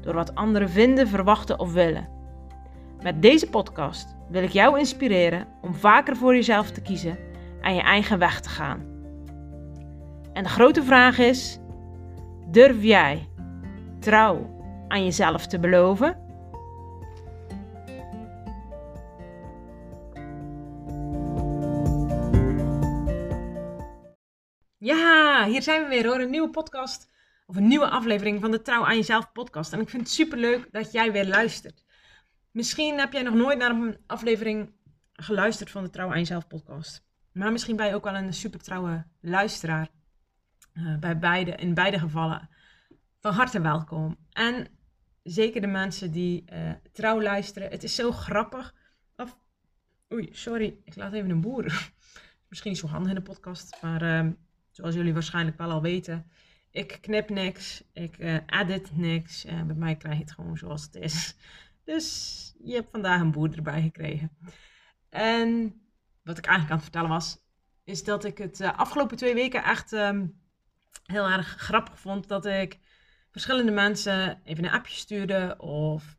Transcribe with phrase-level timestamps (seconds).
[0.00, 2.08] door wat anderen vinden, verwachten of willen.
[3.02, 7.18] Met deze podcast wil ik jou inspireren om vaker voor jezelf te kiezen
[7.60, 8.90] en je eigen weg te gaan.
[10.32, 11.58] En de grote vraag is:
[12.50, 13.28] durf jij
[13.98, 14.58] trouw
[14.88, 16.28] aan jezelf te beloven?
[24.78, 26.20] Ja, hier zijn we weer hoor.
[26.20, 27.08] Een nieuwe podcast
[27.50, 29.72] of een nieuwe aflevering van de Trouw aan Jezelf podcast.
[29.72, 31.84] En ik vind het super leuk dat jij weer luistert.
[32.50, 34.72] Misschien heb jij nog nooit naar een aflevering
[35.12, 37.06] geluisterd van de Trouw aan Jezelf podcast.
[37.32, 39.88] Maar misschien ben je ook wel een super trouwe luisteraar.
[40.74, 42.48] Uh, bij beide, in beide gevallen
[43.20, 44.16] van harte welkom.
[44.32, 44.66] En
[45.22, 47.70] zeker de mensen die uh, trouw luisteren.
[47.70, 48.74] Het is zo grappig.
[49.16, 49.38] Of,
[50.12, 51.90] oei, sorry, ik laat even een boer.
[52.48, 54.32] Misschien niet zo handig in de podcast, maar uh,
[54.70, 56.30] zoals jullie waarschijnlijk wel al weten,
[56.70, 59.44] ik knip niks, ik uh, edit niks.
[59.44, 61.36] Uh, bij mij krijg je het gewoon zoals het is.
[61.84, 64.30] Dus je hebt vandaag een boer erbij gekregen.
[65.08, 65.80] En
[66.22, 67.38] wat ik eigenlijk aan het vertellen was,
[67.84, 70.40] is dat ik het uh, afgelopen twee weken echt um,
[71.04, 72.78] heel erg grappig vond dat ik
[73.30, 76.16] verschillende mensen even een appje stuurde of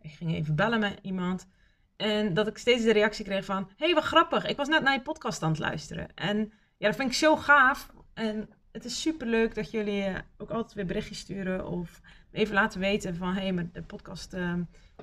[0.00, 1.48] ik ging even bellen met iemand.
[1.96, 4.92] En dat ik steeds de reactie kreeg van, hey, wat grappig, ik was net naar
[4.92, 6.14] je podcast aan het luisteren.
[6.14, 7.90] En ja, dat vind ik zo gaaf.
[8.14, 12.00] En het is super leuk dat jullie ook altijd weer berichtjes sturen of
[12.32, 14.54] even laten weten van hé, hey, de podcast uh,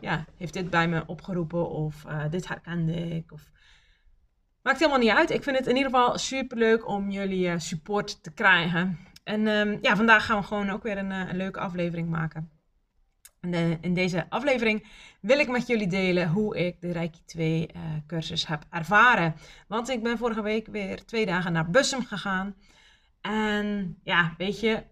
[0.02, 3.32] ja, heeft dit bij me opgeroepen of uh, dit herkende ik.
[3.32, 3.52] Of...
[4.62, 5.30] Maakt helemaal niet uit.
[5.30, 9.00] Ik vind het in ieder geval super leuk om jullie uh, support te krijgen.
[9.24, 12.52] En um, ja, vandaag gaan we gewoon ook weer een, leuke aflevering maken.
[13.40, 14.88] En in deze aflevering
[15.22, 17.70] wil ik met jullie delen hoe ik de Reiki 2
[18.08, 19.36] cursus heb ervaren.
[19.68, 22.56] Want ik ben vorige week weer twee dagen naar Bussum gegaan.
[23.22, 24.84] En ja, weet je,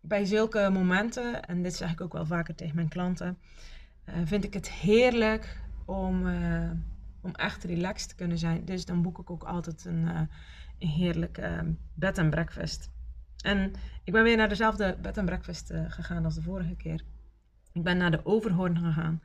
[0.00, 3.38] bij zulke momenten, en dit zeg ik ook wel vaker tegen mijn klanten,
[4.08, 6.70] uh, vind ik het heerlijk om, uh,
[7.20, 8.64] om echt relaxed te kunnen zijn.
[8.64, 10.20] Dus dan boek ik ook altijd een, uh,
[10.78, 12.90] een heerlijke bed and breakfast.
[13.44, 13.72] En
[14.04, 17.04] ik ben weer naar dezelfde bed and breakfast gegaan als de vorige keer.
[17.72, 19.22] Ik ben naar de Overhoorn gegaan.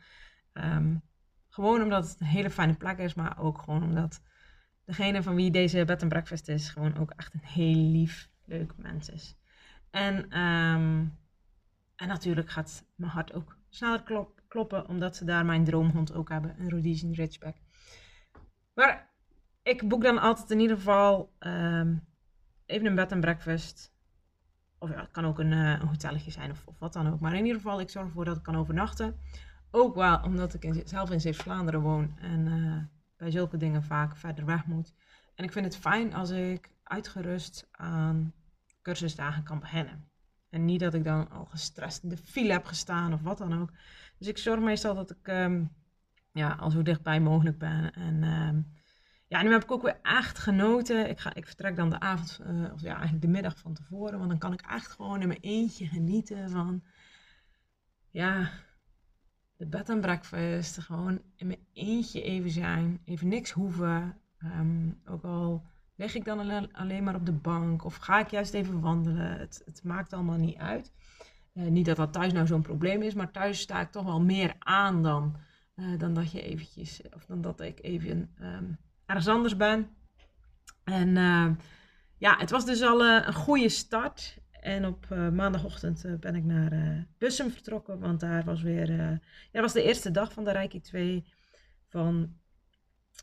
[0.54, 1.02] Um,
[1.50, 4.22] gewoon omdat het een hele fijne plek is, maar ook gewoon omdat
[4.86, 8.74] degene van wie deze bed and breakfast is, gewoon ook echt een heel lief, leuk
[8.78, 9.36] mens is.
[9.90, 11.18] En, um,
[11.96, 16.30] en natuurlijk gaat mijn hart ook sneller klop, kloppen, omdat ze daar mijn droomhond ook
[16.30, 17.56] hebben, een Rhodesian Ridgeback.
[18.74, 19.10] Maar
[19.64, 22.08] ik boek dan altijd in ieder geval um,
[22.66, 23.94] even een bed and breakfast.
[24.78, 27.20] Of ja, het kan ook een, uh, hotelletje zijn of, of, wat dan ook.
[27.20, 29.16] Maar in ieder geval, ik zorg ervoor dat ik kan overnachten.
[29.72, 32.84] Ook wel omdat ik in, zelf in Zeeuws-Vlaanderen woon en uh,
[33.18, 34.94] bij zulke dingen vaak verder weg moet.
[35.36, 38.34] En ik vind het fijn als ik uitgerust aan
[38.82, 40.10] cursusdagen kan beginnen.
[40.50, 43.62] En niet dat ik dan al gestrest in de file heb gestaan of wat dan
[43.62, 43.72] ook.
[44.18, 45.72] Dus ik zorg meestal dat ik um,
[46.32, 47.94] ja, al zo dichtbij mogelijk ben.
[47.94, 48.74] En um,
[49.28, 51.10] ja, nu heb ik ook weer echt genoten.
[51.10, 54.18] Ik, ga, ik vertrek dan de avond, uh, of ja, eigenlijk de middag van tevoren.
[54.18, 56.84] Want dan kan ik echt gewoon in mijn eentje genieten van,
[58.10, 58.50] ja,
[59.56, 60.78] de bed and breakfast.
[60.78, 63.02] Gewoon in mijn eentje even zijn.
[63.06, 64.18] Even niks hoeven.
[64.44, 65.69] Um, ook al
[66.00, 69.40] lig ik dan alleen maar op de bank of ga ik juist even wandelen.
[69.40, 70.92] Het, het maakt allemaal niet uit.
[71.54, 74.22] Uh, niet dat dat thuis nou zo'n probleem is, maar thuis sta ik toch wel
[74.22, 75.36] meer aan dan,
[75.76, 79.90] uh, dan dat je eventjes, of dan dat ik even um, ergens anders ben.
[80.84, 81.50] En uh,
[82.18, 84.38] ja, het was dus al een goede start.
[84.52, 89.20] En op maandagochtend ben ik naar Bussum vertrokken, want daar was weer, ja,
[89.52, 91.26] dat was de eerste dag van de Reiki 2
[91.88, 92.36] van,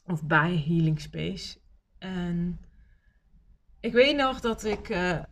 [0.05, 1.58] of bij Healing Space.
[2.06, 2.61] En
[3.81, 5.23] ik weet nog dat ik uh,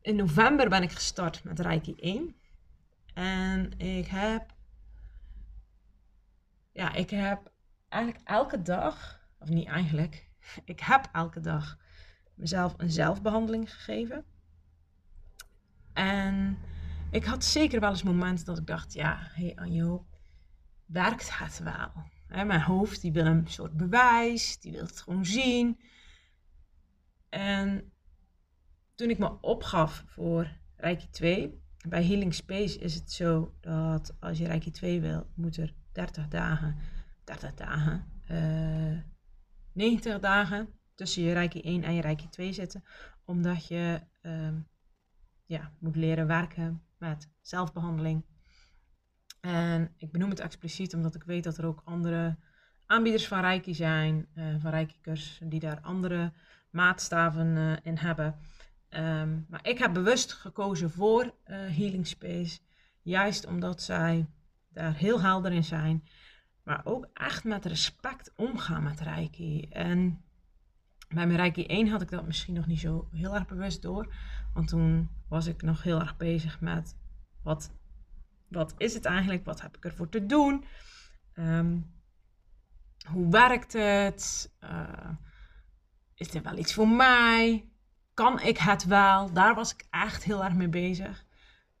[0.00, 2.34] in november ben ik gestart met Reiki 1.
[3.14, 4.54] En ik heb,
[6.72, 7.52] ja, ik heb
[7.88, 10.28] eigenlijk elke dag, of niet eigenlijk,
[10.64, 11.78] ik heb elke dag
[12.34, 14.24] mezelf een zelfbehandeling gegeven.
[15.92, 16.58] En
[17.10, 20.06] ik had zeker wel eens momenten dat ik dacht, ja, hé hey Anjo,
[20.86, 21.90] werkt het wel?
[22.46, 25.78] Mijn hoofd die wil een soort bewijs, die wil het gewoon zien.
[27.28, 27.92] En
[28.94, 34.38] toen ik me opgaf voor Reiki 2, bij Healing Space is het zo dat als
[34.38, 36.76] je Reiki 2 wil, moet er 30 dagen,
[37.24, 38.98] 30 dagen, uh, eh,
[39.72, 42.84] 90 dagen tussen je Reiki 1 en je Reiki 2 zitten.
[43.24, 44.68] Omdat je um,
[45.44, 48.24] ja, moet leren werken met zelfbehandeling.
[49.40, 52.38] En ik benoem het expliciet omdat ik weet dat er ook andere
[52.86, 56.32] aanbieders van Reiki zijn, uh, van Reiki-cursussen, die daar andere
[56.70, 58.38] maatstaven uh, in hebben.
[58.90, 62.58] Um, maar ik heb bewust gekozen voor uh, Healing Space,
[63.02, 64.26] juist omdat zij
[64.68, 66.04] daar heel helder in zijn,
[66.62, 69.68] maar ook echt met respect omgaan met Reiki.
[69.68, 70.22] En
[71.08, 74.14] bij mijn Reiki 1 had ik dat misschien nog niet zo heel erg bewust door,
[74.54, 76.96] want toen was ik nog heel erg bezig met
[77.42, 77.72] wat,
[78.48, 80.64] wat is het eigenlijk, wat heb ik ervoor te doen.
[81.34, 81.96] Um,
[83.06, 84.52] hoe werkt het?
[84.64, 85.10] Uh,
[86.18, 87.68] is er wel iets voor mij?
[88.14, 89.32] Kan ik het wel?
[89.32, 91.24] Daar was ik echt heel erg mee bezig.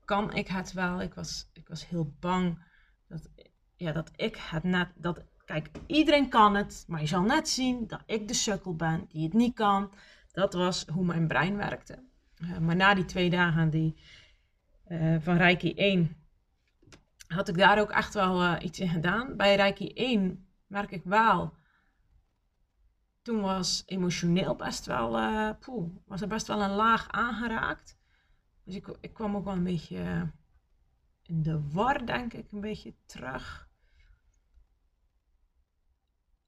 [0.04, 1.00] Kan ik het wel?
[1.00, 2.58] Ik was, ik was heel bang
[3.08, 3.28] dat,
[3.76, 4.88] ja, dat ik het net.
[4.94, 9.06] Dat, kijk, iedereen kan het, maar je zal net zien dat ik de sukkel ben
[9.08, 9.92] die het niet kan.
[10.32, 12.04] Dat was hoe mijn brein werkte.
[12.38, 13.96] Uh, maar na die twee dagen die,
[14.88, 16.16] uh, van Reiki 1
[17.26, 19.36] had ik daar ook echt wel uh, iets in gedaan.
[19.36, 21.54] Bij Reiki 1 merk ik wel.
[23.28, 25.50] Toen was emotioneel best wel, uh,
[26.06, 27.98] was er best wel een laag aangeraakt.
[28.64, 30.32] Dus ik, ik kwam ook wel een beetje
[31.22, 33.68] in de war, denk ik, een beetje terug.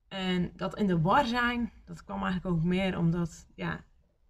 [0.09, 3.85] En dat in de war zijn, dat kwam eigenlijk ook meer omdat ja,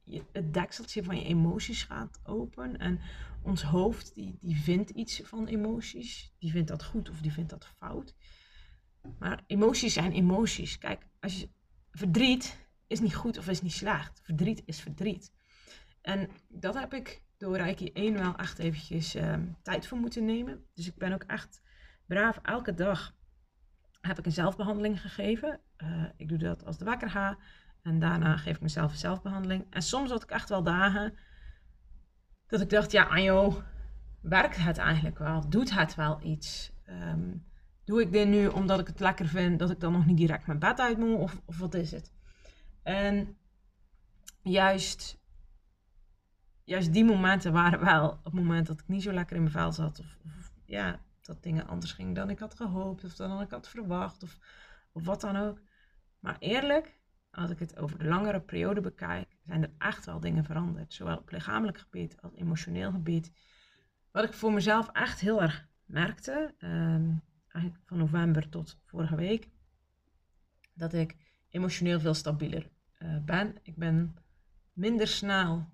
[0.05, 2.79] je, het dekseltje van je emoties gaat open.
[2.79, 3.01] En
[3.43, 6.35] ons hoofd, die, die vindt iets van emoties.
[6.39, 8.15] Die vindt dat goed of die vindt dat fout.
[9.19, 10.79] Maar emoties zijn emoties.
[10.79, 11.49] Kijk, als je
[11.91, 14.21] verdriet is niet goed of is niet slecht.
[14.25, 15.33] Verdriet is verdriet.
[16.03, 20.65] En dat heb ik door Reiki 1 wel echt eventjes ehm, tijd voor moeten nemen.
[20.75, 21.63] Dus ik ben ook echt
[22.07, 23.15] braaf elke dag
[24.01, 25.61] heb ik een zelfbehandeling gegeven.
[25.79, 27.39] Uh, ik doe dat als de wakker ga.
[27.83, 29.67] En daarna geef ik mezelf een zelfbehandeling.
[29.71, 31.19] En soms had ik echt wel dagen
[32.47, 33.63] dat ik dacht, ja Anjo,
[34.21, 35.49] werkt het eigenlijk wel?
[35.49, 36.73] Doet het wel iets?
[36.87, 37.50] Um,
[37.91, 40.47] doe ik dit nu omdat ik het lekker vind dat ik dan nog niet direct
[40.47, 41.19] mijn bed uit moet?
[41.19, 42.13] Of, of wat is het?
[42.83, 43.37] En
[44.43, 45.19] juist,
[46.65, 49.73] juist die momenten waren wel het moment dat ik niet zo lekker in mijn vel
[49.73, 49.99] zat.
[49.99, 53.05] Of, of ja, dat dingen anders gingen dan ik had gehoopt.
[53.05, 54.23] Of dan ik had verwacht.
[54.23, 54.39] Of,
[54.93, 55.61] of wat dan ook.
[56.19, 57.01] Maar eerlijk,
[57.31, 60.93] als ik het over de langere periode bekijk, zijn er echt wel dingen veranderd.
[60.93, 63.33] Zowel op lichamelijk gebied als emotioneel gebied.
[64.11, 66.55] Wat ik voor mezelf echt heel erg merkte.
[66.59, 67.13] Ehm,
[67.53, 69.49] eigenlijk van november tot vorige week,
[70.75, 71.17] dat ik
[71.49, 73.57] emotioneel veel stabieler uh, ben.
[73.63, 74.17] Ik ben
[74.73, 75.69] minder snel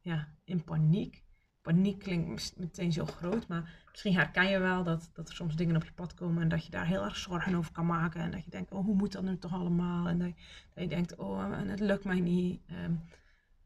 [0.00, 1.24] ja, in paniek.
[1.62, 5.76] Paniek klinkt meteen zo groot, maar misschien herken je wel dat, dat er soms dingen
[5.76, 8.20] op je pad komen en dat je daar heel erg zorgen over kan maken.
[8.20, 10.08] En dat je denkt, oh, hoe moet dat nu toch allemaal?
[10.08, 10.32] En dat
[10.74, 12.62] je, denkt, oh, het lukt mij niet.
[12.84, 13.02] Um,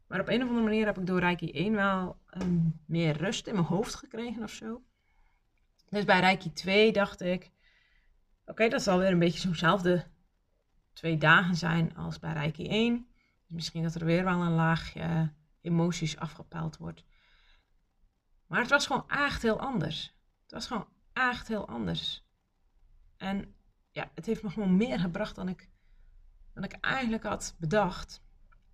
[0.07, 3.47] maar op een of andere manier heb ik door Reiki 1 wel um, meer rust
[3.47, 4.83] in mijn hoofd gekregen of zo.
[5.89, 7.51] Dus bij Reiki 2 dacht ik,
[8.45, 10.05] oké, dat zal weer een beetje zo'nzelfde
[10.93, 13.07] twee dagen zijn als bij Reiki 1.
[13.45, 17.03] Dus misschien dat er weer wel een laagje emoties afgepeld wordt.
[18.47, 20.15] Maar het was gewoon echt heel anders.
[20.41, 22.25] Het was gewoon echt heel anders.
[23.17, 23.55] En
[23.91, 25.69] ja, het heeft me gewoon meer gebracht dan ik,
[26.53, 28.23] dan ik eigenlijk had bedacht.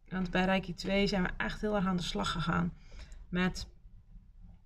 [0.07, 2.73] Want bij Reiki 2 zijn we echt heel erg aan de slag gegaan
[3.29, 3.67] met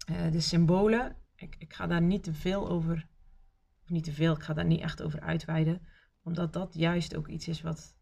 [0.09, 3.07] uh, de symbolen ik, ik ga daar niet te veel over,
[3.83, 5.81] of niet te veel, ik ga daar niet echt over uitweiden.
[6.23, 7.95] Omdat dat juist ook iets is wat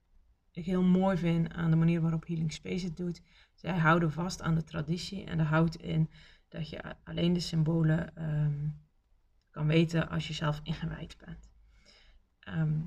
[0.51, 3.21] ik heel mooi vind aan de manier waarop Healing Space het doet.
[3.53, 6.09] Zij houden vast aan de traditie en dat houdt in
[6.47, 8.67] dat je alleen de symbolen ehm,
[9.49, 11.49] kan weten als je zelf ingewijd bent.
[12.39, 12.81] Ehm,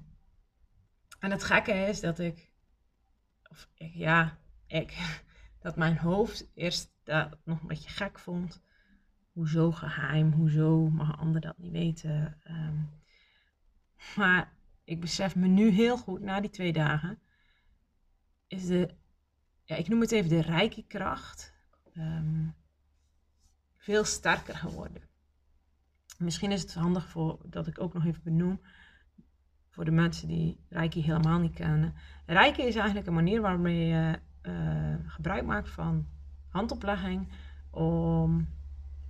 [1.18, 2.52] en het gekke is dat ik,
[3.50, 5.20] of ik, ja, ik,
[5.58, 8.62] dat mijn hoofd eerst dat nog een beetje gek vond
[9.36, 12.36] hoezo geheim, hoezo mag anderen dat niet weten.
[12.42, 12.76] Ehm,
[14.16, 14.52] maar
[14.84, 17.18] ik besef me nu heel goed, na die twee dagen,
[18.46, 18.94] is de,
[19.64, 21.54] ja, ik noem het even de rijke kracht,
[21.96, 22.54] um,
[23.76, 25.02] veel sterker geworden.
[26.18, 28.60] Misschien is het handig voor, dat ik ook nog even benoem,
[29.70, 31.94] voor de mensen die Reiki helemaal niet kennen.
[32.26, 36.06] Reiki is eigenlijk een manier waarmee je uh, gebruik maakt van
[36.48, 37.32] handoplegging
[37.70, 38.54] om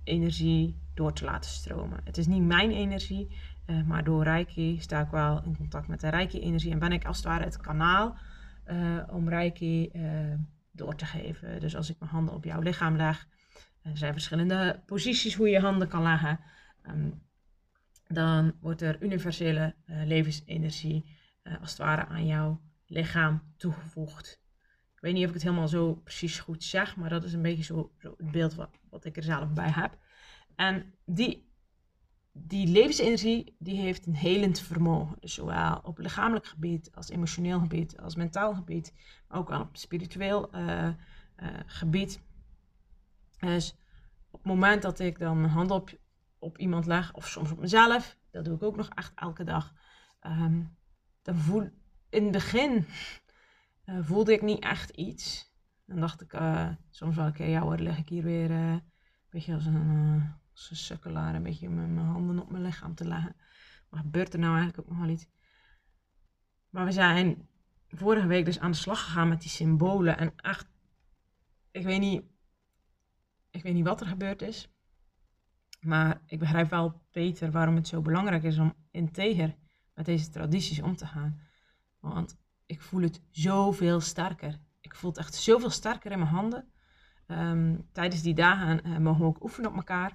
[0.07, 1.99] energie door te laten stromen.
[2.03, 3.37] Het is niet mijn energie,
[3.67, 7.05] uh, maar door Reiki sta ik wel in contact met de Reiki-energie en ben ik
[7.05, 8.17] als het ware het kanaal
[8.67, 10.33] uh, om Reiki uh,
[10.71, 11.59] door te geven.
[11.59, 13.27] Dus als ik mijn handen op jouw lichaam leg,
[13.81, 16.39] er zijn verschillende posities hoe je handen kan leggen.
[16.89, 17.25] Um,
[18.07, 21.05] dan wordt er universele levensenergie
[21.61, 24.41] als het ware aan jouw lichaam toegevoegd.
[24.95, 27.41] Ik weet niet of ik het helemaal zo precies goed zeg, maar dat is een
[27.41, 29.97] beetje zo, zo het beeld wat, wat ik er zelf bij heb.
[30.55, 31.51] En die,
[32.31, 35.17] die levensenergie die heeft een helend vermogen.
[35.19, 38.93] Dus zowel op lichamelijk gebied als emotioneel gebied, als mentaal gebied,
[39.27, 40.89] maar ook op spiritueel uh,
[41.65, 42.21] gebied.
[43.39, 43.75] Dus
[44.29, 45.99] op het moment dat ik dan mijn hand op,
[46.39, 49.73] op iemand leg, of soms op mezelf, dat doe ik ook nog echt elke dag,
[50.21, 50.77] um,
[51.21, 51.69] dan voel
[52.09, 52.85] in het begin
[53.85, 55.46] uh, voelde ik niet echt iets.
[55.87, 58.71] Dan dacht ik uh, soms wel, oké, okay, ja hoor, leg ik hier weer uh,
[58.71, 58.81] een
[59.29, 63.35] beetje als een, als een sukkelaar, een beetje mijn handen op mijn lichaam te leggen.
[63.89, 65.27] Maar gebeurt er nou eigenlijk ook nog wel iets?
[66.69, 67.47] Maar we zijn
[67.87, 70.17] vorige week dus aan de slag gegaan met die symbolen.
[70.17, 70.67] En echt,
[71.71, 72.23] ik weet niet,
[73.49, 74.71] ik weet niet wat er gebeurd is.
[75.79, 79.55] Maar ik begrijp wel beter waarom het zo belangrijk is om integer
[79.93, 81.39] met deze tradities om te gaan.
[81.99, 84.59] Want ik voel het zoveel sterker.
[84.87, 86.71] Ik voel het echt zoveel sterker in mijn handen.
[87.27, 90.11] Um, tijdens die dagen uh, mogen we ook oefenen op elkaar.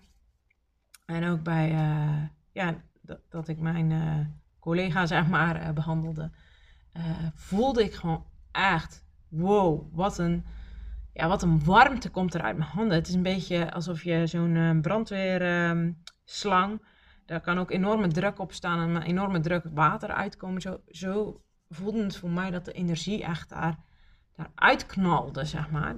[1.07, 4.19] En ook bij, uh, ja, dat, dat, ik mijn uh,
[4.59, 6.31] collega, zeg maar, behandelde.
[7.35, 10.45] voelde ik gewoon echt, wow, wat een,
[11.13, 12.97] ja, wat een warmte komt er uit mijn handen.
[12.97, 16.81] Het is een beetje alsof je zo'n brandweerslang, um,
[17.27, 20.61] daar kan ook enorme druk op staan en enorme druk water uitkomen.
[20.61, 23.79] Zo, zo voelde het voor mij dat de energie echt daar,
[24.55, 25.97] uitknalde, zeg maar.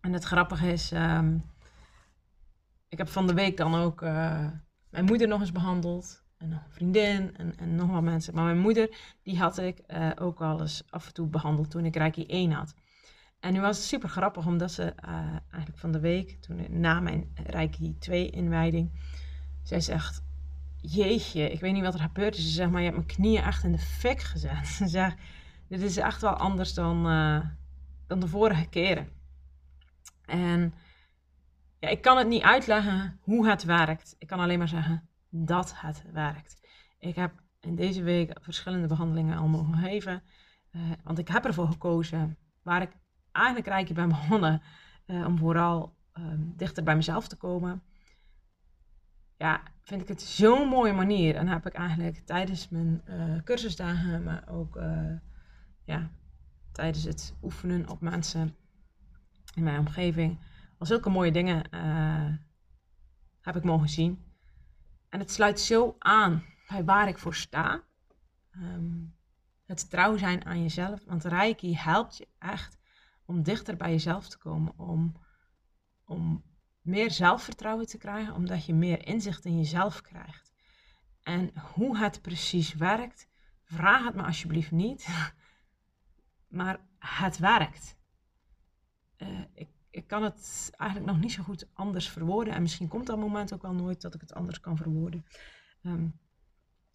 [0.00, 1.44] En het grappige is, um,
[2.88, 4.46] ik heb van de week dan ook uh,
[4.90, 6.24] mijn moeder nog eens behandeld.
[6.38, 8.34] En een vriendin en, en nog wat mensen.
[8.34, 11.84] Maar mijn moeder, die had ik uh, ook al eens af en toe behandeld toen
[11.84, 12.74] ik Reiki 1 had.
[13.40, 15.18] En nu was het super grappig, omdat ze uh,
[15.50, 18.90] eigenlijk van de week, toen, na mijn Reiki 2 inwijding,
[19.62, 20.22] zij zegt,
[20.80, 22.44] jeetje, ik weet niet wat er gebeurd is.
[22.44, 24.66] Ze zegt, maar je hebt mijn knieën echt in de fik gezet.
[24.78, 25.16] Ze zegt,
[25.68, 27.40] dit is echt wel anders dan, uh,
[28.06, 29.08] dan de vorige keren.
[30.24, 30.74] En
[31.78, 34.16] ja, ik kan het niet uitleggen hoe het werkt.
[34.18, 36.60] Ik kan alleen maar zeggen dat het werkt.
[36.98, 40.22] Ik heb in deze week verschillende behandelingen al mogen geven.
[40.72, 42.90] Uh, want ik heb ervoor gekozen waar ik
[43.32, 44.62] eigenlijk rijkje ben begonnen.
[45.06, 47.82] Uh, om vooral ehm, dichter bij mezelf te komen
[49.38, 51.36] ja, vind ik het zo'n mooie manier.
[51.36, 53.02] En heb ik eigenlijk tijdens mijn
[53.44, 54.78] cursusdagen, maar ook
[55.86, 56.10] ja,
[56.72, 58.56] tijdens het oefenen op mensen
[59.54, 60.38] in mijn omgeving,
[60.78, 62.34] al zulke mooie dingen uh,
[63.40, 64.24] heb ik mogen zien.
[65.08, 67.82] En het sluit zo aan bij waar ik voor sta.
[68.56, 69.14] Um,
[69.64, 71.04] het trouw zijn aan jezelf.
[71.04, 72.78] Want Reiki helpt je echt
[73.24, 74.78] om dichter bij jezelf te komen.
[74.78, 75.16] Om,
[76.04, 76.44] om
[76.80, 80.52] meer zelfvertrouwen te krijgen, omdat je meer inzicht in jezelf krijgt.
[81.22, 83.28] En hoe het precies werkt,
[83.64, 85.06] vraag het me alsjeblieft niet.
[86.48, 87.96] Maar het werkt.
[89.18, 92.54] Uh, ik, ik kan het eigenlijk nog niet zo goed anders verwoorden.
[92.54, 95.24] En misschien komt dat moment ook wel nooit dat ik het anders kan verwoorden.
[95.82, 96.18] Um,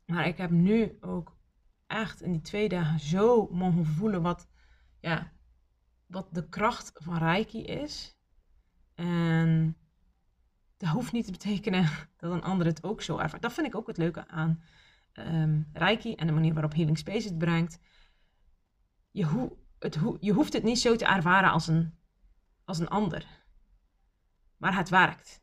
[0.05, 1.37] maar ik heb nu ook
[1.87, 4.47] echt in die twee dagen zo mogen voelen wat,
[4.99, 5.31] ja,
[6.05, 8.17] wat de kracht van Reiki is.
[8.95, 9.77] En
[10.77, 13.41] dat hoeft niet te betekenen dat een ander het ook zo ervaart.
[13.41, 14.63] Dat vind ik ook het leuke aan
[15.13, 17.79] um, Reiki en de manier waarop Healing Space het brengt.
[19.11, 21.93] Je, het je hoeft het niet zo te ervaren als een,
[22.65, 23.25] als een ander.
[24.57, 25.41] Maar het werkt.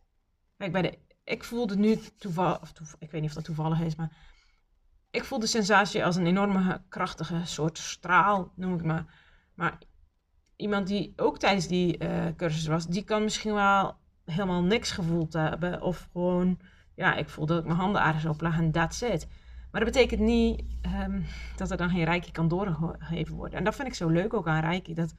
[0.57, 4.17] Kijk, bij de, ik voelde nu toevallig, ik weet niet of dat toevallig is, maar
[5.11, 9.05] ik voel de sensatie als een enorme krachtige soort straal, noem ik maar.
[9.55, 9.79] Maar
[10.57, 15.33] iemand die ook tijdens die uh, cursus was, die kan misschien wel helemaal niks gevoeld
[15.33, 15.83] hebben.
[15.83, 16.61] Of gewoon,
[16.95, 19.29] ja, ik voel dat ik mijn handen ergens op leg en that's it.
[19.79, 21.25] Maar dat betekent niet um,
[21.57, 23.59] dat er dan geen reiki kan doorgegeven worden.
[23.59, 24.95] En dat vind ik zo leuk ook aan reiki.
[24.95, 25.15] Dat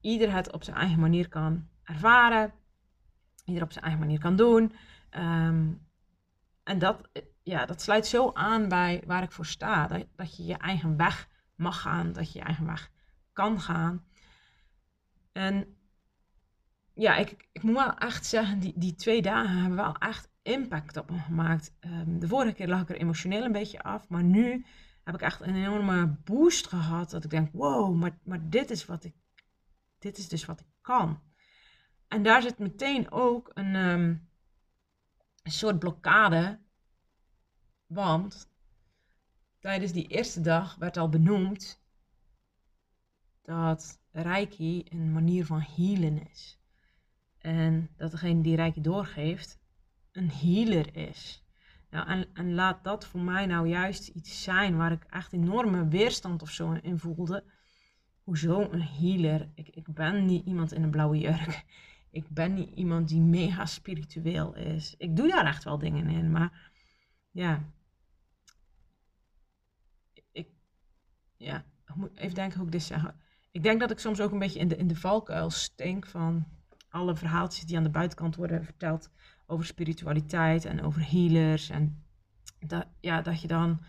[0.00, 2.52] ieder het op zijn eigen manier kan ervaren.
[3.44, 4.72] Ieder op zijn eigen manier kan doen.
[5.10, 5.86] Um,
[6.62, 7.08] en dat,
[7.42, 9.86] ja, dat sluit zo aan bij waar ik voor sta.
[9.86, 12.12] Dat, dat je je eigen weg mag gaan.
[12.12, 12.90] Dat je je eigen weg
[13.32, 14.04] kan gaan.
[15.32, 15.76] En
[16.94, 20.96] ja, ik, ik moet wel echt zeggen, die, die twee dagen hebben wel echt impact
[20.96, 21.74] op me gemaakt.
[21.80, 24.66] Um, de vorige keer lag ik er emotioneel een beetje af, maar nu
[25.04, 27.10] heb ik echt een enorme boost gehad.
[27.10, 29.14] Dat ik denk, wow, maar, maar dit, is wat ik,
[29.98, 31.20] dit is dus wat ik kan.
[32.08, 34.28] En daar zit meteen ook een, um,
[35.42, 36.58] een soort blokkade.
[37.86, 38.50] Want
[39.58, 41.84] tijdens die eerste dag werd al benoemd
[43.42, 46.60] dat Reiki een manier van healen is.
[47.38, 49.58] En dat degene die Reiki doorgeeft
[50.16, 51.44] een healer is.
[51.90, 55.88] Ja, en, en laat dat voor mij nou juist iets zijn waar ik echt enorme
[55.88, 57.44] weerstand of zo in voelde.
[58.22, 59.50] Hoezo een healer?
[59.54, 61.64] Ik, ik ben niet iemand in een blauwe jurk.
[62.10, 64.94] Ik ben niet iemand die mega spiritueel is.
[64.98, 66.72] Ik doe daar echt wel dingen in, maar
[67.30, 67.72] ja.
[70.32, 70.48] Ik,
[71.36, 71.64] ja,
[72.14, 73.14] even denken hoe ik dit zeg.
[73.50, 76.46] Ik denk dat ik soms ook een beetje in de, in de valkuil stink van
[76.88, 79.10] alle verhaaltjes die aan de buitenkant worden verteld
[79.46, 81.70] over spiritualiteit en over healers.
[81.70, 82.04] En
[82.58, 83.80] dat, ja, dat je dan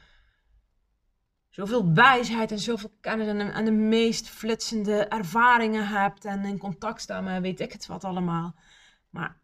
[1.50, 7.24] zoveel wijsheid en zoveel kennis en, de meest flitsende ervaringen hebt en in contact staan
[7.24, 8.56] met weet ik het wat allemaal.
[9.10, 9.40] Maar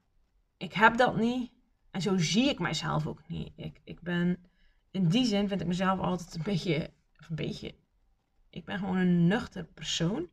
[0.57, 1.51] ik heb dat niet
[1.91, 3.53] en zo zie ik mijzelf ook niet.
[3.55, 4.43] Ik, ik ben,
[4.91, 6.93] in die zin vind ik mezelf altijd een beetje,
[7.29, 7.75] een beetje,
[8.49, 10.29] ik ben gewoon een nuchter persoon.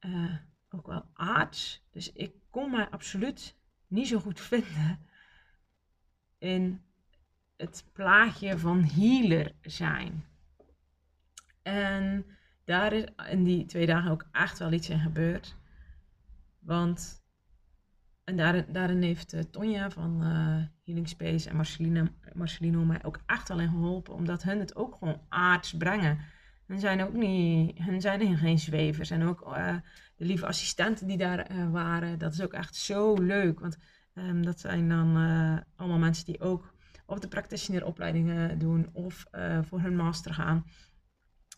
[0.00, 0.36] Uh,
[0.70, 1.82] ook wel aards.
[1.90, 3.56] Dus ik kon mij absoluut
[3.88, 4.98] niet zo goed vinden
[6.38, 6.82] in
[7.56, 10.24] het plaatje van healer zijn.
[11.62, 12.26] En
[12.64, 15.56] daar is in die twee dagen ook echt wel iets in gebeurd.
[16.58, 17.22] Want,
[18.24, 23.20] en daarin, daarin heeft uh, Tonja van uh, Healing Space en Marcelino, Marcelino mij ook
[23.26, 24.14] echt wel in geholpen.
[24.14, 26.18] Omdat hun het ook gewoon aards brengen.
[26.68, 29.10] Hun zijn ook niet, hun zijn geen zwevers.
[29.10, 29.76] En ook uh,
[30.16, 33.60] de lieve assistenten die daar waren, dat is ook echt zo leuk.
[33.60, 33.78] Want
[34.14, 35.16] um, dat zijn dan
[35.76, 36.74] allemaal mensen die ook
[37.06, 39.24] of de practitioneropleidingen doen of
[39.62, 40.64] voor hun master gaan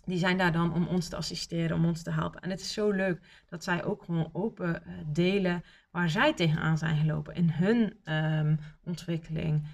[0.04, 2.40] die zijn daar dan om ons te assisteren, om ons te helpen.
[2.40, 6.96] En het is zo leuk dat zij ook gewoon open delen waar zij tegenaan zijn
[6.96, 9.66] gelopen in hun um, ontwikkeling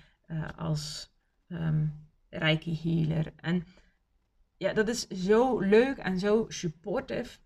[0.57, 1.15] als
[1.49, 3.33] um, Reiki healer.
[3.37, 3.65] En
[4.57, 7.39] ja, dat is zo leuk en zo supportive.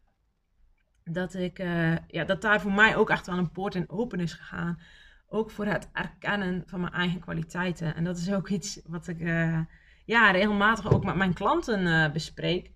[1.04, 4.20] Dat, ik, uh, ja, dat daar voor mij ook echt wel een poort in open
[4.20, 4.80] is gegaan.
[5.28, 7.94] Ook voor het erkennen van mijn eigen kwaliteiten.
[7.94, 9.20] En dat is ook iets wat ik
[10.04, 12.72] ja, regelmatig ook met mijn klanten uh, bespreek.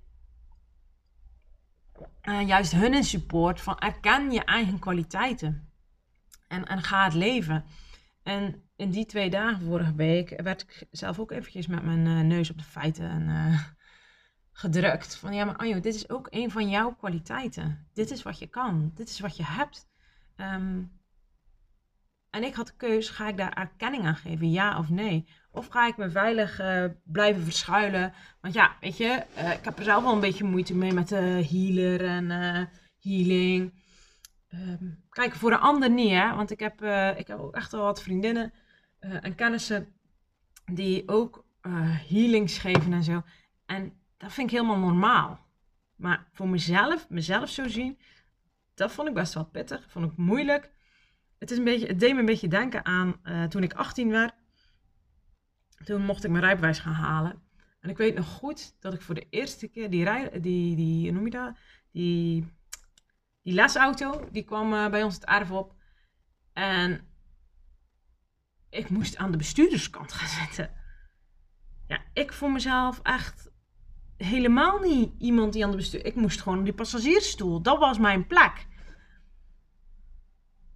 [2.47, 5.73] Juist hun in support van erken je eigen kwaliteiten.
[6.49, 7.65] En, en ga het leven.
[8.23, 12.51] En in die twee dagen vorige week werd ik zelf ook eventjes met mijn neus
[12.51, 13.29] op de feiten
[14.57, 15.17] gedrukt.
[15.17, 17.89] Van ja, maar Anjo, dit is ook een van jouw kwaliteiten.
[17.93, 18.93] Dit is wat je kan.
[18.95, 19.89] Dit is wat je hebt.
[20.37, 20.93] Um,
[22.31, 25.29] en ik had de keus, ga ik daar erkenning aan geven, ja of nee?
[25.51, 28.13] Of ga ik me veilig uh, blijven verschuilen?
[28.41, 31.09] Want ja, weet je, uh, ik heb er zelf wel een beetje moeite mee met
[31.09, 32.65] de healer en uh,
[33.01, 33.83] healing.
[34.49, 36.35] Um, kijk, voor de ander niet, hè.
[36.35, 36.83] Want ik heb,
[37.19, 38.53] ik heb ook echt wel wat vriendinnen
[38.99, 39.95] en kennissen
[40.65, 41.47] die ook
[42.09, 43.23] healings geven en zo.
[43.67, 43.93] En
[44.25, 45.47] dat vind ik helemaal normaal.
[45.97, 47.99] Maar voor mezelf, mezelf zo zien,
[48.75, 49.85] dat vond ik best wel pittig.
[49.91, 50.73] Vond ik moeilijk
[51.39, 54.11] het, is een beetje, het deed me een beetje denken aan uh, toen ik 18
[54.11, 54.35] werd.
[55.85, 57.43] Toen mocht ik mijn rijbewijs gaan halen.
[57.81, 61.13] En ik weet nog goed dat ik voor de eerste keer die, rij, die, die
[61.13, 61.57] noem je dat?
[61.91, 62.47] Die,
[63.43, 65.75] die lesauto, die kwam uh, bij ons het erf op.
[66.53, 67.09] En
[68.71, 70.71] ik moest aan de bestuurderskant gaan zitten.
[71.87, 73.51] Ja, ik voor mezelf echt
[74.17, 76.07] helemaal niet iemand die aan de bestuur...
[76.07, 77.63] Ik moest gewoon op die passagiersstoel.
[77.63, 78.67] Dat was mijn plek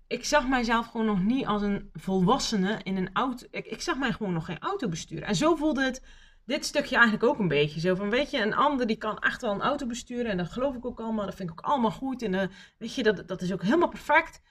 [0.09, 3.47] ik zag mijzelf gewoon nog niet als een volwassene in een auto.
[3.51, 5.27] Ik, zag mij gewoon nog geen auto besturen.
[5.27, 6.03] En zo voelde het
[6.45, 7.81] dit stukje eigenlijk ook een beetje.
[7.81, 10.31] Zo van, weet je, een ander die kan echt wel een auto besturen.
[10.31, 11.25] En dat geloof ik ook allemaal.
[11.27, 12.23] Dat vind ik ook allemaal goed.
[12.23, 12.43] En uh,
[12.79, 14.43] weet je, dat, dat is ook helemaal perfect.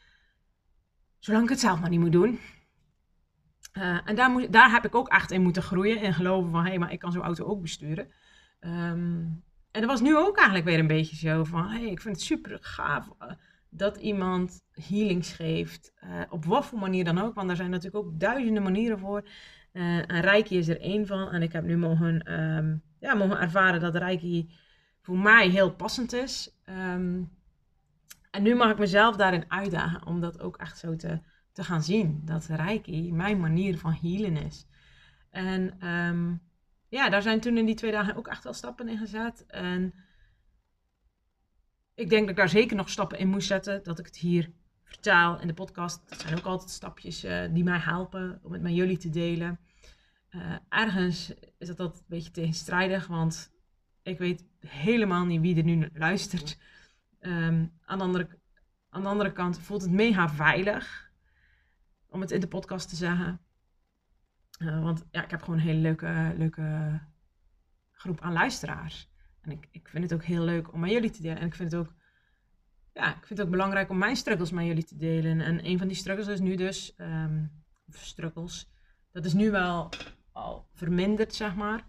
[1.20, 2.40] Zolang ik het zelf maar niet moet doen.
[3.74, 6.02] Uh, en daar, moet, daar heb ik ook echt in moeten groeien.
[6.02, 8.12] En geloven van, hé, hey, maar ik kan zo'n auto ook besturen.
[8.60, 12.16] Um, en dat was nu ook eigenlijk weer een beetje zo van, hey, ik vind
[12.16, 13.10] het super gaaf.
[13.22, 13.32] Uh,
[13.70, 15.94] dat iemand healings geeft.
[16.04, 19.28] Uh, op wat voor manier dan ook, want er zijn natuurlijk ook duizenden manieren voor.
[19.74, 21.30] Uh, en Reiki is er één van.
[21.30, 24.54] En ik heb nu mogen, um, ja, mogen ervaren dat Reiki
[25.02, 26.60] voor mij heel passend is.
[26.66, 27.36] Um,
[28.32, 31.20] en nu mag ik mezelf daarin uitdagen om dat ook echt zo te,
[31.52, 32.22] te gaan zien.
[32.26, 34.68] Dat Reiki mijn manier van healen is.
[35.30, 36.42] En um,
[36.90, 39.46] ja, daar zijn toen in die twee dagen ook echt wel stappen in gezet.
[39.46, 39.94] En
[41.94, 43.84] ik denk dat ik daar zeker nog stappen in moest zetten.
[43.84, 44.52] Dat ik het hier
[44.84, 46.10] vertaal in de podcast.
[46.10, 49.60] Dat zijn ook altijd stapjes uh, die mij helpen om het met jullie te delen.
[50.30, 53.52] Uh, ergens is dat altijd een beetje tegenstrijdig, want
[54.02, 56.58] ik weet helemaal niet wie er nu luistert.
[57.20, 58.40] Um, aan, de andere,
[58.90, 61.12] aan de andere kant voelt het mega veilig
[62.08, 63.42] om het in de podcast te zeggen.
[64.58, 67.00] Uh, want ja, ik heb gewoon een hele leuke, leuke
[67.92, 69.10] groep aan luisteraars.
[69.42, 71.40] En ik, ik vind het ook heel leuk om met jullie te delen.
[71.40, 71.94] En ik vind het ook,
[72.94, 75.42] ja, ik vind het ook belangrijk om mijn struggles met jullie te delen.
[75.42, 77.52] En een van die struggles is nu dus, um,
[77.90, 78.72] struggles,
[79.12, 79.90] Dat is nu wel
[80.32, 81.88] al verminderd, zeg maar.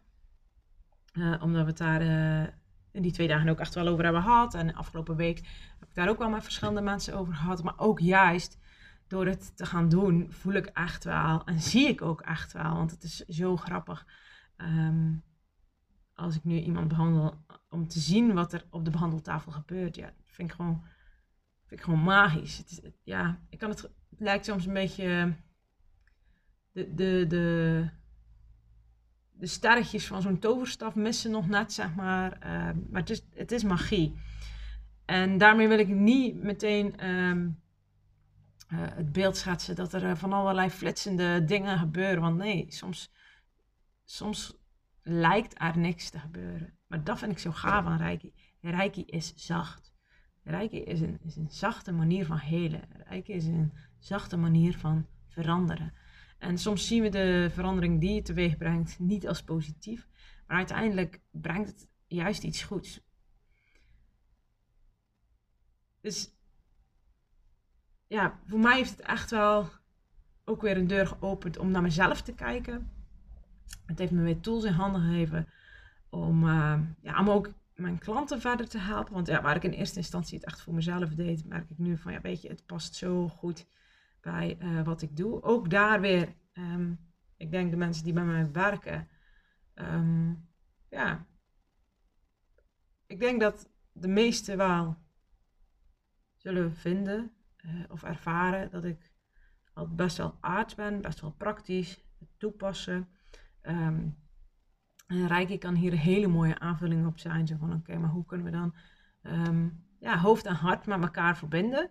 [1.13, 2.47] Uh, omdat we het daar uh,
[2.93, 4.55] in die twee dagen ook echt wel over hebben gehad.
[4.55, 5.39] En afgelopen week
[5.79, 7.63] heb ik daar ook wel met verschillende mensen over gehad.
[7.63, 8.59] Maar ook juist
[9.09, 12.75] door het te gaan doen, voel ik echt wel en zie ik ook echt wel.
[12.75, 14.07] Want het is zo grappig.
[14.57, 15.23] Um,
[16.14, 19.97] als ik nu iemand behandel, om te zien wat er op de behandeltafel gebeurt.
[19.97, 20.83] Ja, vind ik gewoon,
[21.66, 22.59] vind ik gewoon magisch.
[22.59, 25.35] Het is, ja, ik kan het, lijkt soms een beetje
[26.73, 27.88] de, de, de,
[29.33, 32.33] de sterretjes van zo'n toverstaf missen nog net, zeg maar.
[32.33, 34.21] Uh, maar het is, het is magie.
[35.05, 37.61] En daarmee wil ik niet meteen um,
[38.69, 42.21] uh, het beeld schetsen dat er uh, van allerlei flitsende dingen gebeuren.
[42.21, 43.13] Want nee, soms,
[44.05, 44.57] soms
[45.03, 46.79] lijkt er niks te gebeuren.
[46.87, 48.33] Maar dat vind ik zo gaaf aan Reiki.
[48.61, 49.93] Reiki is zacht.
[50.43, 52.83] Reiki is een, is een zachte manier van helen.
[53.09, 55.93] Reiki is een zachte manier van veranderen.
[56.39, 60.09] En soms zien we de verandering die het teweeg brengt niet als positief.
[60.47, 63.01] Maar uiteindelijk brengt het juist iets goeds.
[66.01, 66.38] Dus
[68.09, 69.68] ja, voor mij heeft het echt wel
[70.44, 72.90] ook weer een deur geopend om naar mezelf te kijken.
[73.87, 75.49] Het heeft me weer tools in handen gegeven
[76.11, 79.14] om, uh, ja, om ook mijn klanten verder te helpen.
[79.14, 81.99] Want ja, waar ik in eerste instantie het echt voor mezelf deed, merk ik nu
[81.99, 83.66] van ja, weet je, het past zo goed
[84.21, 85.42] bij uh, wat ik doe.
[85.42, 86.99] Ook daar weer, um,
[87.37, 89.09] ik denk de mensen die bij mij werken,
[89.75, 90.49] um,
[90.88, 91.27] ja,
[93.07, 94.97] ik denk dat de meesten wel
[96.37, 97.33] zullen vinden
[97.89, 99.11] of ervaren dat ik
[99.73, 103.09] al best wel aards ben, best wel praktisch, het toepassen.
[103.63, 104.17] Um,
[105.07, 107.47] en Reiki kan hier een hele mooie aanvulling op zijn.
[107.47, 108.75] Zo van, oké, maar hoe kunnen we dan
[109.23, 111.91] um, ja, hoofd en hart met elkaar verbinden?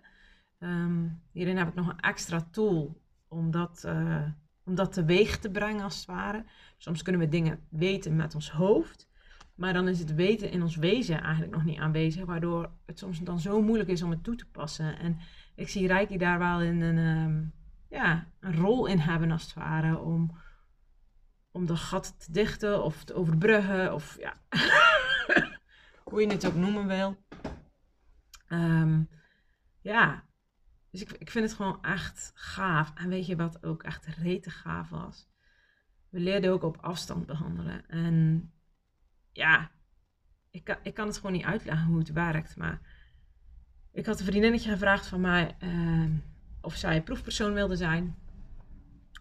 [0.59, 4.27] Um, hierin heb ik nog een extra tool om dat, uh,
[4.63, 6.45] om dat teweeg te brengen, als het ware.
[6.77, 9.07] Soms kunnen we dingen weten met ons hoofd.
[9.57, 12.25] Maar dan is het weten in ons wezen eigenlijk nog niet aanwezig.
[12.25, 14.99] Waardoor het soms dan zo moeilijk is om het toe te passen.
[14.99, 15.17] En
[15.55, 17.53] ik zie Reiki daar wel in een, um,
[17.89, 19.99] ja, een rol in hebben, als het ware.
[19.99, 20.37] Om
[21.57, 23.93] om de gat te dichten of te overbruggen.
[23.93, 24.33] Of ja,
[26.09, 27.17] hoe je het ook noemen wil.
[28.49, 29.09] Um,
[29.81, 30.23] ja,
[30.91, 32.93] dus ik, ik vind het gewoon echt gaaf.
[32.95, 35.27] En weet je wat ook echt rete gaaf was?
[36.09, 37.87] We leerden ook op afstand behandelen.
[37.87, 38.51] En
[39.37, 39.71] ja,
[40.49, 42.55] ik kan, ik kan het gewoon niet uitleggen hoe het werkt.
[42.55, 42.79] Maar
[43.91, 46.09] ik had een vriendinnetje gevraagd van mij uh,
[46.61, 48.15] of zij proefpersoon wilde zijn.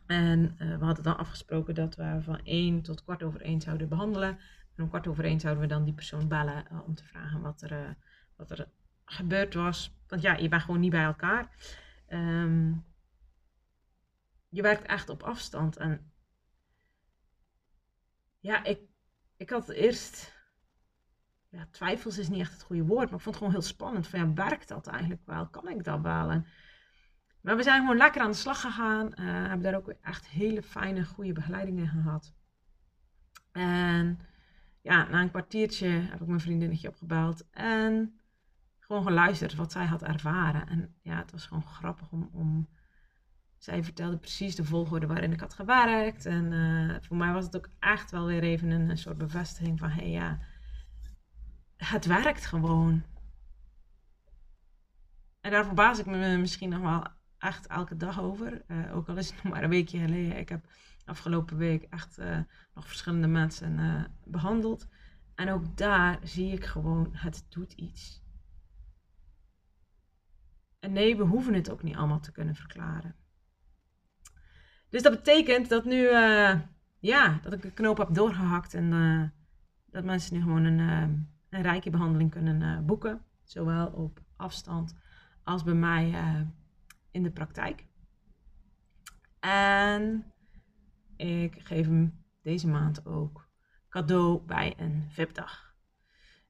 [0.07, 3.89] En uh, we hadden dan afgesproken dat we van 1 tot kwart over 1 zouden
[3.89, 4.39] behandelen.
[4.77, 7.41] En om kwart over 1 zouden we dan die persoon bellen uh, om te vragen
[7.41, 7.97] wat er,
[8.37, 8.69] wat er
[9.05, 9.97] gebeurd was.
[10.09, 11.49] Want ja, je bent gewoon niet bij elkaar.
[12.09, 12.85] Um,
[14.49, 15.77] je werkt echt op afstand.
[15.77, 16.13] En
[18.41, 18.81] ja, ik,
[19.37, 20.35] ik had eerst.
[21.49, 24.07] Ja, twijfels is niet echt het goede woord, maar ik vond het gewoon heel spannend.
[24.07, 25.49] Van ja, werkt dat eigenlijk wel?
[25.49, 26.31] Kan ik dat wel?
[26.31, 26.47] En
[27.47, 29.07] maar we zijn gewoon lekker aan de slag gegaan.
[29.07, 32.35] Uh, hebben daar ook echt hele fijne, goede begeleidingen gehad.
[33.53, 34.19] En
[34.83, 37.51] ja, na een kwartiertje heb ik mijn vriendinnetje opgebeld.
[37.51, 38.21] En
[38.79, 40.69] gewoon geluisterd wat zij had ervaren.
[40.69, 42.31] En ja, het was gewoon grappig om.
[42.33, 42.69] om
[43.67, 46.27] zij vertelde precies de volgorde waarin ik had gewerkt.
[46.27, 49.91] En uh, voor mij was het ook echt wel weer even een, soort bevestiging van:
[49.91, 50.39] hé ja,
[51.77, 53.03] het werkt gewoon.
[55.41, 57.07] En daar verbaas ik me misschien nog wel
[57.39, 58.63] echt elke dag over.
[58.69, 60.39] Uh, ook al is het nog maar een weekje geleden.
[60.39, 60.67] Ik heb
[61.05, 62.39] afgelopen week echt uh,
[62.75, 64.87] nog verschillende mensen behandeld.
[65.35, 68.23] En ook daar zie ik gewoon, het doet iets.
[70.79, 73.15] En nee, we hoeven het ook niet allemaal te kunnen verklaren.
[74.97, 76.11] Dus dat betekent dat nu,
[76.99, 78.91] ja, dat ik de knoop heb doorgehakt en
[79.87, 80.79] dat mensen nu gewoon een,
[81.51, 83.23] een rijke behandeling kunnen boeken.
[83.45, 84.95] Zowel op afstand
[85.45, 86.15] als bij mij
[87.11, 87.85] in de praktijk.
[89.41, 90.33] En
[91.17, 93.49] ik geef hem deze maand ook
[93.89, 95.75] cadeau bij een VIP-dag.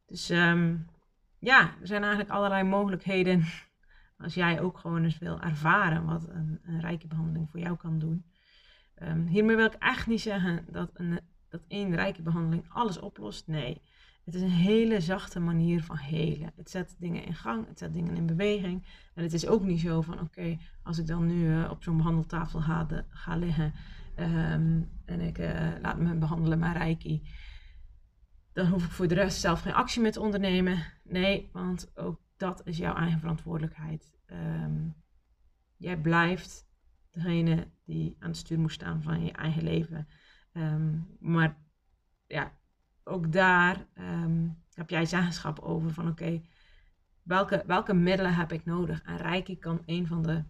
[0.04, 0.86] Dus um,
[1.38, 3.44] ja, er zijn eigenlijk allerlei mogelijkheden
[4.24, 7.98] als jij ook gewoon eens wil ervaren wat een, een rijke behandeling voor jou kan
[7.98, 8.24] doen.
[9.02, 13.46] Um, hiermee wil ik echt niet zeggen dat, een, dat één rijke behandeling alles oplost.
[13.46, 13.82] Nee,
[14.24, 16.52] het is een hele zachte manier van helen.
[16.56, 18.86] Het zet dingen in gang, het zet dingen in beweging.
[19.14, 21.96] En het is ook niet zo van, oké, als ik dan nu uh, op zo'n
[21.96, 22.60] behandeltafel
[23.08, 23.72] ga, liggen
[24.18, 27.22] um, en ik uh, laat me behandelen met Reiki,
[28.52, 30.84] dan hoef ik voor de rest zelf geen actie meer te ondernemen.
[31.02, 34.18] Nee, want ook dat is jouw eigen verantwoordelijkheid.
[34.26, 34.94] Um,
[35.76, 36.65] jij blijft
[37.16, 40.08] degene die aan het stuur moest staan van je eigen leven.
[40.52, 41.56] Ehm, maar
[42.26, 42.52] ja,
[43.04, 46.42] ook daar ehm, heb jij zeggenschap over van oké,
[47.22, 49.02] welke, welke middelen heb ik nodig?
[49.02, 50.44] En Reiki kan een van de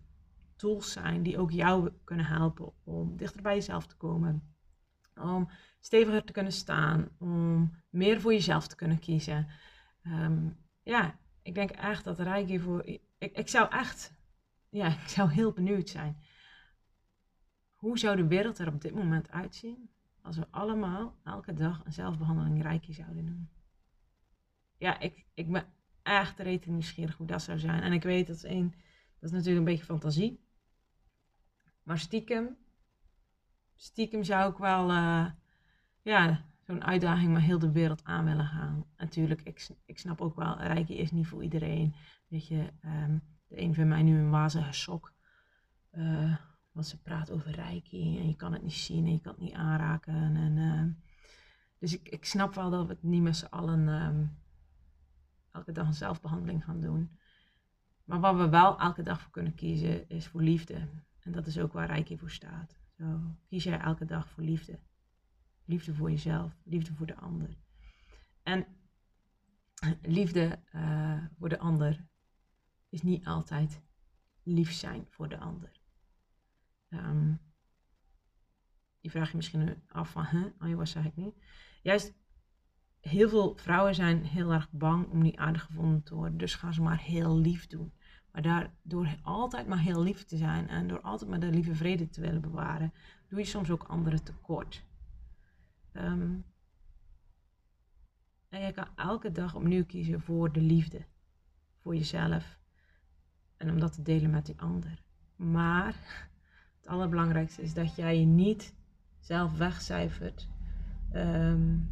[0.56, 4.54] tools zijn die ook jou kunnen helpen om dichter bij jezelf te komen.
[5.14, 5.50] Om
[5.80, 9.48] steviger te kunnen staan, om meer voor jezelf te kunnen kiezen.
[10.02, 10.48] Ehm,
[10.82, 12.84] ja, ik denk echt dat Reiki voor.
[12.84, 14.12] Ik, ik zou echt.
[14.68, 16.16] Ja, ik zou heel benieuwd zijn.
[17.76, 19.90] Hoe zou de wereld er op dit moment uitzien
[20.22, 23.48] als we allemaal elke dag een zelfbehandeling Reiki zouden doen?
[24.78, 25.66] Ja, ik, ik ben
[26.02, 27.82] echt rete nieuwsgierig hoe dat zou zijn.
[27.82, 28.70] En ik weet dat is een,
[29.18, 30.44] dat is natuurlijk een beetje fantasie.
[31.82, 32.56] Maar stiekem,
[33.74, 35.26] stiekem zou ik wel, uh,
[36.02, 38.86] ja, zo'n uitdaging maar heel de wereld aan willen gaan.
[38.96, 41.94] Natuurlijk, ik, ik snap ook wel, Reiki is niet voor iedereen.
[42.28, 45.12] Weet je, um, de een vindt mij nu een wazige sok.
[45.92, 46.36] Uh,
[46.76, 49.40] want ze praat over Reiki en je kan het niet zien en je kan het
[49.40, 50.36] niet aanraken.
[50.36, 50.82] En, uh,
[51.78, 54.38] dus ik, ik snap wel dat we het niet met z'n allen um,
[55.50, 57.18] elke dag een zelfbehandeling gaan doen.
[58.04, 60.88] Maar wat we wel elke dag voor kunnen kiezen is voor liefde.
[61.20, 62.78] En dat is ook waar Reiki voor staat.
[62.98, 64.78] Zo kies jij elke dag voor liefde.
[65.64, 67.56] Liefde voor jezelf, liefde voor de ander.
[68.42, 68.66] En
[70.02, 72.06] liefde uh, voor de ander
[72.88, 73.82] is niet altijd
[74.42, 75.84] lief zijn voor de ander.
[76.90, 77.40] Um,
[79.00, 81.34] je vraagt je misschien af van, hè, oh, wat zeg ik nu?
[81.82, 82.14] Juist,
[83.00, 86.74] heel veel vrouwen zijn heel erg bang om niet aardig gevonden te worden, dus gaan
[86.74, 87.92] ze maar heel lief doen.
[88.32, 92.08] Maar door altijd maar heel lief te zijn en door altijd maar de lieve vrede
[92.08, 92.92] te willen bewaren,
[93.28, 94.84] doe je soms ook anderen tekort.
[95.92, 96.44] Um,
[98.48, 101.04] en je kan elke dag opnieuw kiezen voor de liefde.
[101.78, 102.58] Voor jezelf.
[103.56, 105.02] En om dat te delen met die ander.
[105.36, 106.28] Maar
[106.86, 108.74] het allerbelangrijkste is dat jij je niet
[109.20, 110.48] zelf wegcijfert.
[111.12, 111.90] Um,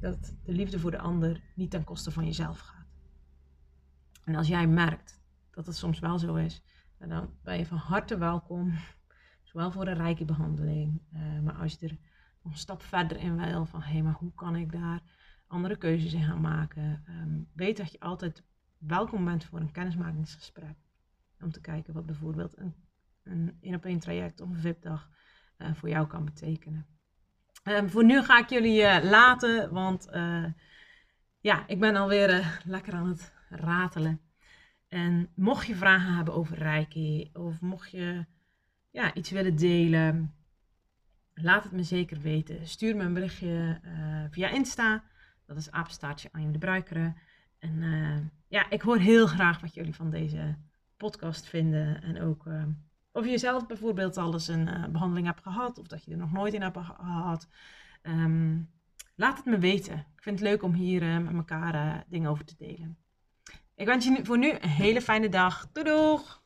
[0.00, 2.86] dat de liefde voor de ander niet ten koste van jezelf gaat.
[4.24, 6.62] En als jij merkt dat het soms wel zo is,
[6.98, 8.72] dan ben je van harte welkom.
[9.42, 11.98] Zowel voor een rijke behandeling, uh, maar als je er
[12.42, 15.02] nog een stap verder in wil, van hé, hey, maar hoe kan ik daar
[15.46, 17.04] andere keuzes in gaan maken?
[17.08, 18.42] Um, weet dat je altijd
[18.78, 20.76] welkom bent voor een kennismakingsgesprek.
[21.40, 22.74] Om te kijken wat bijvoorbeeld een
[23.26, 25.10] een één op één traject of een VIP-dag
[25.58, 26.86] uh, voor jou kan betekenen.
[27.64, 30.44] Um, voor nu ga ik jullie uh, laten, want uh,
[31.40, 32.28] ja, ik ben alweer
[32.64, 34.20] lekker aan het ratelen.
[34.88, 38.26] En mocht je vragen hebben over Reiki of mocht je
[38.90, 40.34] ja, iets willen delen,
[41.34, 42.66] laat het me zeker weten.
[42.66, 43.80] Stuur me een berichtje
[44.30, 45.04] via Insta.
[45.46, 47.16] Dat is apenstaartje aan de Bruikeren.
[47.58, 50.56] En ja, ik hoor heel graag wat jullie van deze
[50.96, 52.02] podcast vinden.
[52.02, 52.44] En ook
[53.16, 56.16] of je zelf bijvoorbeeld al eens een uh, behandeling hebt gehad, of dat je er
[56.16, 57.48] nog nooit in hebt gehad.
[58.02, 58.70] Um,
[59.14, 59.94] laat het me weten.
[59.94, 62.98] Ik vind het leuk om hier uh, met elkaar uh, dingen over te delen.
[63.74, 65.68] Ik wens je voor nu een hele fijne dag.
[65.72, 66.44] Doei doeg!